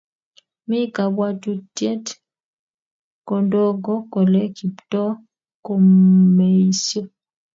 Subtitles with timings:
[0.67, 2.05] Mi kabwatutiet
[3.27, 5.13] kodogo kole Kiptooo
[5.65, 7.01] komeiso